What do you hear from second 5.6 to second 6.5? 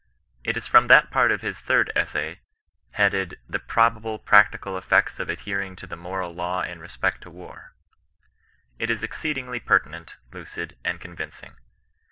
to the moral